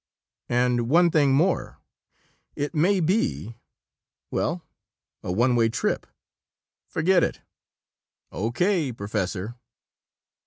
"And 0.49 0.89
one 0.89 1.11
thing 1.11 1.35
more. 1.35 1.77
It 2.55 2.73
may 2.73 2.99
be 3.01 3.59
well, 4.31 4.65
a 5.21 5.31
one 5.31 5.55
way 5.55 5.69
trip." 5.69 6.07
"Forget 6.87 7.23
it." 7.23 7.41
"O. 8.31 8.51
K., 8.51 8.91
Professor." 8.91 9.57